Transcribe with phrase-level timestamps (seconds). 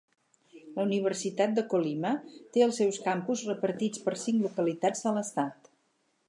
[0.77, 2.13] La Universitat de Colima
[2.57, 5.71] té els seus campus repartits per cinc localitats de l'estat.